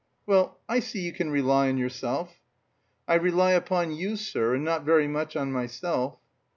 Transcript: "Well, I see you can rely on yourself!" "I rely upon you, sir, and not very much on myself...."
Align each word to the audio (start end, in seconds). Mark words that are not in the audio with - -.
"Well, 0.25 0.59
I 0.67 0.79
see 0.79 1.01
you 1.01 1.13
can 1.13 1.29
rely 1.29 1.69
on 1.69 1.77
yourself!" 1.77 2.37
"I 3.07 3.13
rely 3.13 3.51
upon 3.51 3.91
you, 3.91 4.15
sir, 4.17 4.55
and 4.55 4.63
not 4.63 4.83
very 4.83 5.07
much 5.07 5.35
on 5.35 5.51
myself...." 5.51 6.17